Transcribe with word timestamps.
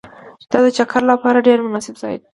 دا 0.51 0.57
د 0.65 0.67
چکر 0.77 1.01
لپاره 1.11 1.45
ډېر 1.47 1.57
مناسب 1.65 1.95
ځای 2.01 2.15
دی 2.19 2.27